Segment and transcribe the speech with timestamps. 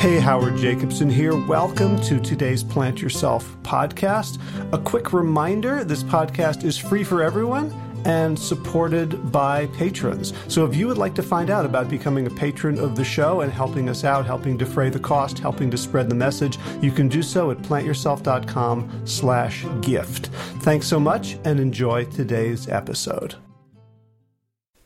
[0.00, 1.36] Hey, Howard Jacobson here.
[1.36, 4.40] Welcome to today's Plant Yourself podcast.
[4.72, 7.70] A quick reminder this podcast is free for everyone
[8.06, 10.32] and supported by patrons.
[10.48, 13.42] So if you would like to find out about becoming a patron of the show
[13.42, 17.08] and helping us out, helping defray the cost, helping to spread the message, you can
[17.08, 20.28] do so at plantyourself.com slash gift.
[20.62, 23.34] Thanks so much and enjoy today's episode.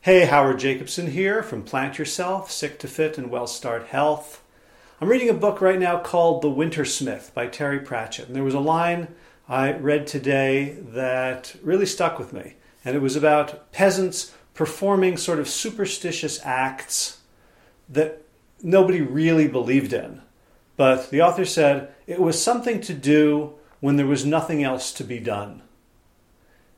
[0.01, 4.41] Hey, Howard Jacobson here from Plant Yourself, Sick to Fit and WellStart Health.
[5.01, 8.27] I'm reading a book right now called The Wintersmith by Terry Pratchett.
[8.27, 9.09] And there was a line
[9.45, 12.53] I read today that really stuck with me.
[12.85, 17.19] And it was about peasants performing sort of superstitious acts
[17.89, 18.21] that
[18.63, 20.21] nobody really believed in.
[20.77, 25.03] But the author said it was something to do when there was nothing else to
[25.03, 25.61] be done.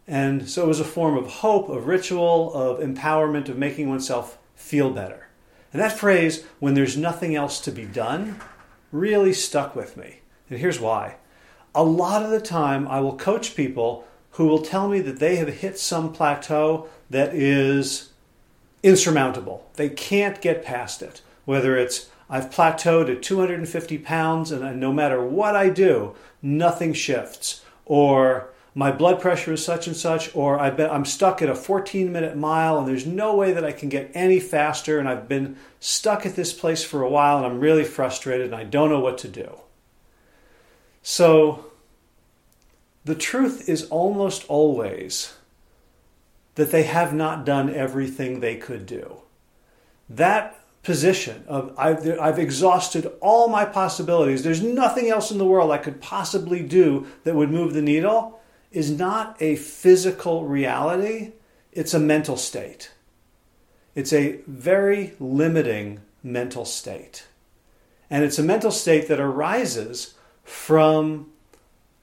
[0.08, 4.40] And so it was a form of hope, of ritual, of empowerment, of making oneself
[4.56, 5.27] feel better.
[5.74, 8.40] And that phrase, when there's nothing else to be done,
[8.92, 10.20] really stuck with me.
[10.50, 11.16] And here's why.
[11.76, 15.36] A lot of the time, I will coach people who will tell me that they
[15.38, 18.10] have hit some plateau that is
[18.84, 19.70] insurmountable.
[19.76, 21.22] They can't get past it.
[21.46, 27.64] Whether it's I've plateaued at 250 pounds and no matter what I do, nothing shifts.
[27.86, 32.38] Or my blood pressure is such and such, or I'm stuck at a 14 minute
[32.38, 36.28] mile and there's no way that I can get any faster, and I've been stuck
[36.28, 39.18] at this place for a while and I'm really frustrated and I don't know what
[39.20, 39.62] to do.
[41.02, 41.66] So,
[43.04, 45.34] the truth is almost always
[46.54, 49.22] that they have not done everything they could do.
[50.08, 55.72] That position of I've, I've, exhausted all my possibilities, there's nothing else in the world
[55.72, 58.37] I could possibly do that would move the needle
[58.72, 61.32] is not a physical reality,
[61.72, 62.92] it's a mental state.
[63.96, 67.26] It's a very limiting mental state.
[68.10, 70.14] And it's a mental state that arises
[70.44, 71.32] from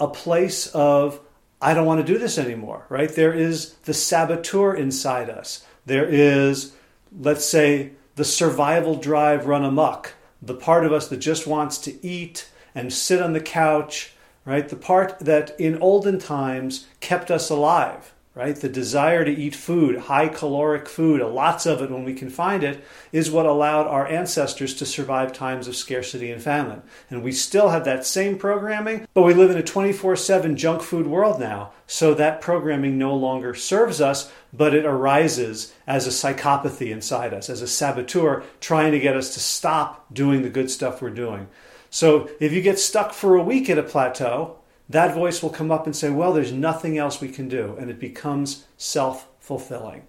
[0.00, 1.20] a place of,
[1.60, 3.08] I don't want to do this anymore, right?
[3.08, 5.64] There is the saboteur inside us.
[5.86, 6.74] There is,
[7.16, 12.06] let's say, the survival drive run amok, the part of us that just wants to
[12.06, 14.13] eat and sit on the couch
[14.44, 14.68] right?
[14.68, 18.56] The part that in olden times kept us alive, right?
[18.56, 22.64] The desire to eat food, high caloric food, lots of it when we can find
[22.64, 26.82] it, is what allowed our ancestors to survive times of scarcity and famine.
[27.08, 30.82] And we still have that same programming, but we live in a 24 7 junk
[30.82, 31.72] food world now.
[31.86, 37.48] So that programming no longer serves us, but it arises as a psychopathy inside us,
[37.48, 41.46] as a saboteur trying to get us to stop doing the good stuff we're doing.
[41.94, 44.56] So if you get stuck for a week at a plateau,
[44.88, 47.76] that voice will come up and say, Well, there's nothing else we can do.
[47.78, 50.02] And it becomes self fulfilling.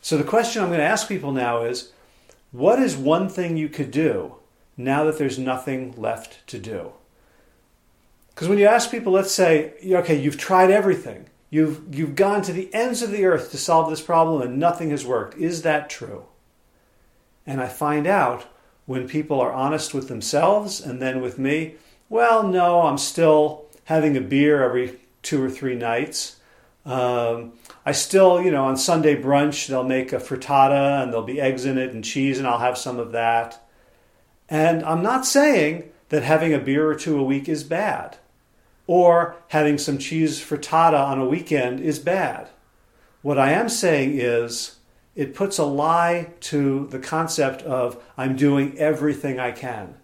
[0.00, 1.92] So the question I'm going to ask people now is
[2.50, 4.34] what is one thing you could do
[4.76, 6.90] now that there's nothing left to do?
[8.30, 12.52] Because when you ask people, let's say, okay, you've tried everything, you've, you've gone to
[12.52, 15.38] the ends of the earth to solve this problem and nothing has worked.
[15.38, 16.24] Is that true?
[17.46, 18.46] And I find out
[18.88, 21.74] when people are honest with themselves and then with me,
[22.08, 26.36] well, no, I'm still having a beer every two or three nights.
[26.86, 27.52] Um,
[27.84, 31.66] I still, you know, on Sunday brunch, they'll make a frittata and there'll be eggs
[31.66, 33.62] in it and cheese, and I'll have some of that.
[34.48, 38.16] And I'm not saying that having a beer or two a week is bad,
[38.86, 42.48] or having some cheese frittata on a weekend is bad.
[43.20, 44.77] What I am saying is
[45.14, 49.94] it puts a lie to the concept of I'm doing everything I can.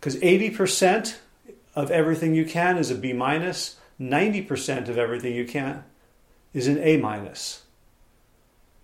[0.00, 1.16] Because 80%
[1.74, 5.84] of everything you can is a B minus, 90% of everything you can
[6.52, 7.62] is an A minus.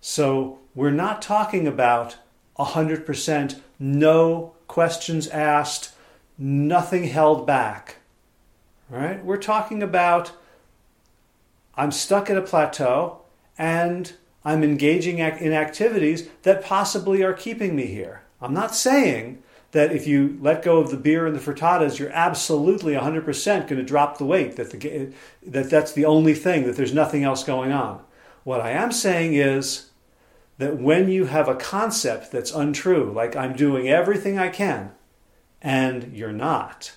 [0.01, 2.17] So we're not talking about
[2.57, 5.93] 100% no questions asked,
[6.37, 7.97] nothing held back.
[8.89, 9.23] Right?
[9.23, 10.31] We're talking about
[11.75, 13.21] I'm stuck at a plateau
[13.57, 14.13] and
[14.45, 18.21] I'm engaging in activities that possibly are keeping me here.
[18.39, 19.41] I'm not saying
[19.71, 23.67] that if you let go of the beer and the frittatas, you're absolutely 100% going
[23.67, 25.11] to drop the weight, that, the,
[25.47, 28.01] that that's the only thing, that there's nothing else going on.
[28.43, 29.89] What I am saying is
[30.59, 34.91] that when you have a concept that's untrue, like I'm doing everything I can,
[35.61, 36.93] and you're not,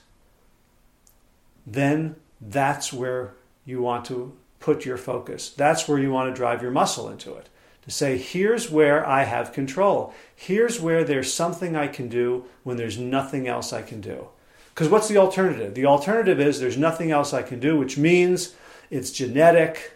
[1.66, 3.34] then that's where
[3.64, 4.36] you want to
[4.68, 5.48] put your focus.
[5.48, 7.48] That's where you want to drive your muscle into it.
[7.86, 10.12] To say, here's where I have control.
[10.36, 14.28] Here's where there's something I can do when there's nothing else I can do.
[14.74, 15.74] Because what's the alternative?
[15.74, 18.54] The alternative is there's nothing else I can do, which means
[18.90, 19.94] it's genetic,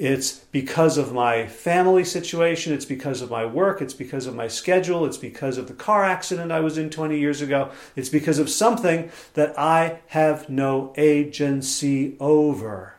[0.00, 2.72] It's because of my family situation.
[2.72, 3.82] It's because of my work.
[3.82, 5.04] It's because of my schedule.
[5.04, 7.70] It's because of the car accident I was in 20 years ago.
[7.94, 12.94] It's because of something that I have no agency over.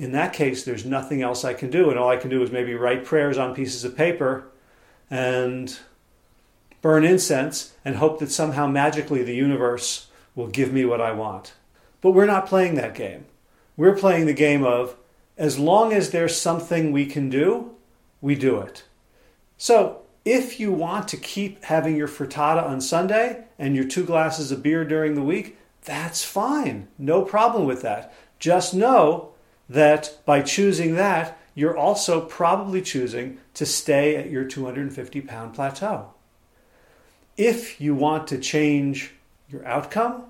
[0.00, 1.90] In that case, there's nothing else I can do.
[1.90, 4.46] And all I can do is maybe write prayers on pieces of paper
[5.10, 5.78] and
[6.80, 11.52] burn incense and hope that somehow magically the universe will give me what I want.
[12.00, 13.26] But we're not playing that game.
[13.76, 14.96] We're playing the game of
[15.36, 17.72] as long as there's something we can do,
[18.22, 18.84] we do it.
[19.58, 24.50] So if you want to keep having your frittata on Sunday and your two glasses
[24.50, 26.88] of beer during the week, that's fine.
[26.96, 28.14] No problem with that.
[28.38, 29.34] Just know
[29.70, 36.10] that by choosing that, you're also probably choosing to stay at your 250 pound plateau.
[37.36, 39.12] If you want to change
[39.48, 40.24] your outcome,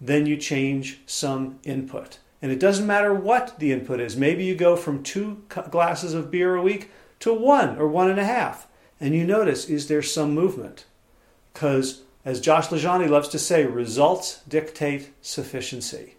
[0.00, 2.18] then you change some input.
[2.42, 4.16] And it doesn't matter what the input is.
[4.16, 6.90] Maybe you go from two glasses of beer a week
[7.20, 8.66] to one or one and a half.
[8.98, 10.86] And you notice, is there some movement?
[11.52, 16.16] Because, as Josh LaJaunie loves to say, results dictate sufficiency.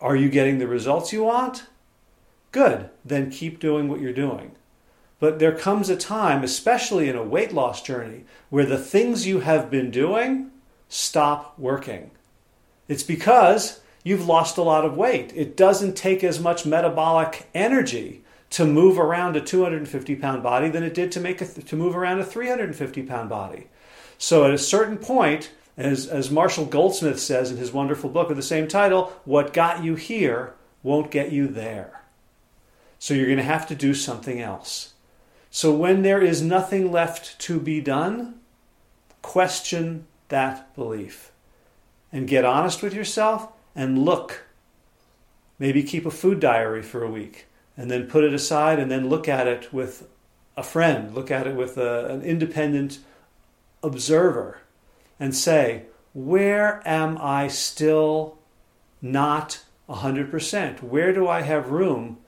[0.00, 1.66] Are you getting the results you want?
[2.52, 4.52] Good, then keep doing what you're doing.
[5.20, 9.40] But there comes a time, especially in a weight loss journey, where the things you
[9.40, 10.52] have been doing
[10.88, 12.12] stop working.
[12.86, 15.32] It's because you've lost a lot of weight.
[15.34, 20.82] It doesn't take as much metabolic energy to move around a 250 pound body than
[20.82, 23.66] it did to make a, to move around a 350 pound body.
[24.16, 28.36] So at a certain point, as, as Marshall Goldsmith says in his wonderful book of
[28.36, 32.02] the same title, what got you here won't get you there.
[32.98, 34.94] So you're going to have to do something else.
[35.50, 38.40] So when there is nothing left to be done,
[39.22, 41.30] question that belief
[42.12, 44.46] and get honest with yourself and look.
[45.60, 47.46] Maybe keep a food diary for a week
[47.76, 50.08] and then put it aside and then look at it with
[50.56, 52.98] a friend, look at it with a, an independent
[53.82, 54.58] observer
[55.18, 55.84] and say,
[56.14, 58.38] where am I still
[59.00, 60.82] not 100%?
[60.82, 62.18] Where do I have room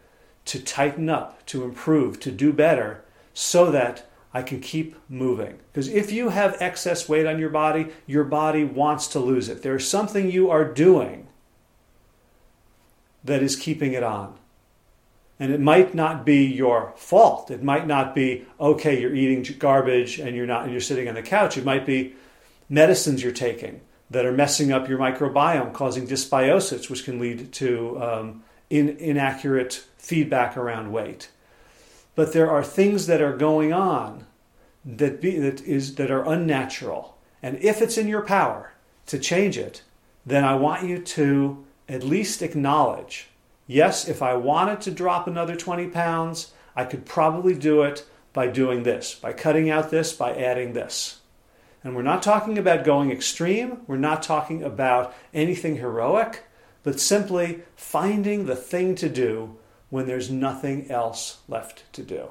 [0.46, 3.04] to tighten up, to improve, to do better
[3.34, 5.58] so that I can keep moving.
[5.72, 9.62] Because if you have excess weight on your body, your body wants to lose it.
[9.62, 11.26] There's something you are doing
[13.24, 14.34] that is keeping it on.
[15.38, 17.50] And it might not be your fault.
[17.50, 21.14] It might not be, okay, you're eating garbage and you're not and you're sitting on
[21.14, 21.56] the couch.
[21.56, 22.14] It might be
[22.70, 28.02] medicines you're taking that are messing up your microbiome, causing dysbiosis, which can lead to
[28.02, 31.28] um, in, inaccurate feedback around weight
[32.14, 34.26] but there are things that are going on
[34.84, 37.16] that be, that is that are unnatural.
[37.42, 38.72] And if it's in your power
[39.06, 39.82] to change it,
[40.26, 43.28] then I want you to at least acknowledge,
[43.66, 48.48] yes, if I wanted to drop another 20 pounds, I could probably do it by
[48.48, 51.19] doing this, by cutting out this, by adding this.
[51.82, 56.44] And we're not talking about going extreme, we're not talking about anything heroic,
[56.82, 59.56] but simply finding the thing to do
[59.88, 62.30] when there's nothing else left to do.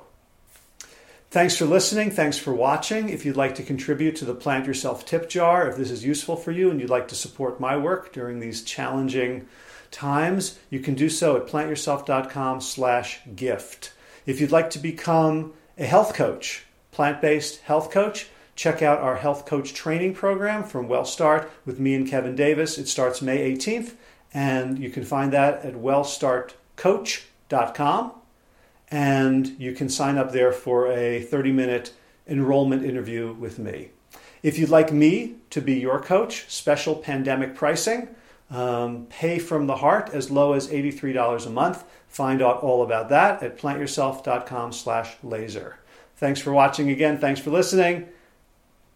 [1.32, 2.10] Thanks for listening.
[2.10, 3.10] Thanks for watching.
[3.10, 6.36] If you'd like to contribute to the Plant Yourself tip jar, if this is useful
[6.36, 9.48] for you and you'd like to support my work during these challenging
[9.92, 13.94] times, you can do so at plantyourself.com slash gift.
[14.26, 18.28] If you'd like to become a health coach, plant-based health coach,
[18.60, 22.78] check out our health coach training program from WellStart with me and Kevin Davis.
[22.78, 23.94] It starts May 18th,
[24.34, 28.12] and you can find that at wellstartcoach.com
[28.92, 31.94] and you can sign up there for a 30 minute
[32.28, 33.92] enrollment interview with me.
[34.44, 38.10] If you'd like me to be your coach, special pandemic pricing,
[38.52, 41.86] um, pay from the heart as low as $83 a month.
[42.10, 45.80] Find out all about that at plantyourself.com slash laser.
[46.18, 47.20] Thanks for watching again.
[47.20, 48.10] Thanks for listening.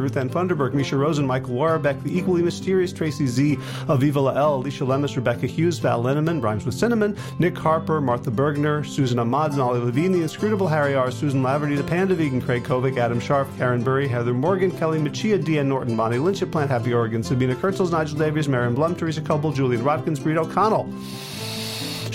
[0.00, 4.84] Ruth Ann Funderburg, Misha Rosen, Michael Warbeck, the equally mysterious Tracy Z, Aviva Lael, Alicia
[4.84, 9.80] Lemus, Rebecca Hughes, Val Linneman, Rhymes with Cinnamon, Nick Harper, Martha Bergner, Susan Ahmad, Nolly
[9.80, 13.82] Levine, the inscrutable Harry R., Susan Laverty, the Panda Vegan, Craig Kovic, Adam Sharp, Karen
[13.82, 17.90] Burry, Heather Morgan, Kelly Machia, Deanne Norton, Bonnie Lynch at Plant Happy Oregon, Sabina Kurtzels,
[17.90, 20.92] Nigel Davies, Marion Blum, Teresa Coble, Julian Watkins, Breed O'Connell.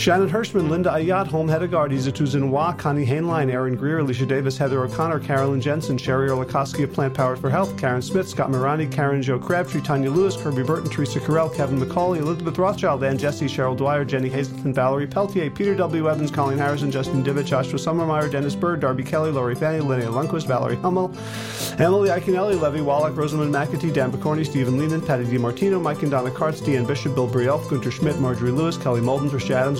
[0.01, 4.83] Shannon Hirschman, Linda Ayat, Holm Hedegaard, Isa Tuzinwa, Connie Hainline, Aaron Greer, Alicia Davis, Heather
[4.83, 9.21] O'Connor, Carolyn Jensen, Sherry Orlikoski of Plant Powered for Health, Karen Smith, Scott Morani, Karen
[9.21, 13.77] Joe Crabtree, Tanya Lewis, Kirby Burton, Teresa Carell, Kevin McCauley, Elizabeth Rothschild, Ann Jesse, Cheryl
[13.77, 16.09] Dwyer, Jenny Hazelton, Valerie Peltier, Peter W.
[16.09, 20.47] Evans, Colleen Harrison, Justin Divich, Joshua Summermeyer, Dennis Bird, Darby Kelly, Lori Fanny, Linnea Lundquist,
[20.47, 21.13] Valerie Hummel,
[21.77, 26.31] Emily Iaconelli, Levy Wallach, Rosamund McAtee, Dan Picorni, Stephen Lehman, Patty DiMartino, Mike and Donna
[26.31, 29.79] Kartz, Deanne Bishop, Bill Brielf, Gunter Schmidt, Marjorie Lewis, Kelly Molden, Trish Adams,